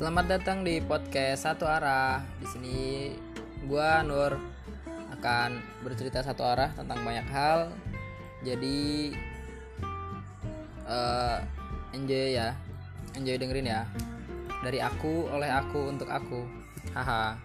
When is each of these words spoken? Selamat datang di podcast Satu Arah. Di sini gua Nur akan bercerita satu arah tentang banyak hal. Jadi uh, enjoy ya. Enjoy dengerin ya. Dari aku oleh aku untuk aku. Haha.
Selamat 0.00 0.32
datang 0.32 0.64
di 0.64 0.80
podcast 0.80 1.44
Satu 1.44 1.68
Arah. 1.68 2.24
Di 2.40 2.48
sini 2.48 3.12
gua 3.68 4.00
Nur 4.00 4.32
akan 5.12 5.60
bercerita 5.84 6.24
satu 6.24 6.40
arah 6.40 6.72
tentang 6.72 7.04
banyak 7.04 7.28
hal. 7.28 7.68
Jadi 8.40 9.12
uh, 10.88 11.44
enjoy 11.92 12.32
ya. 12.32 12.56
Enjoy 13.12 13.36
dengerin 13.36 13.68
ya. 13.68 13.84
Dari 14.64 14.80
aku 14.80 15.28
oleh 15.36 15.52
aku 15.52 15.92
untuk 15.92 16.08
aku. 16.08 16.48
Haha. 16.96 17.36